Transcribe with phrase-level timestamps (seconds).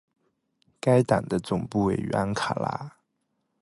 [0.79, 2.97] 该党的总部位于安卡拉。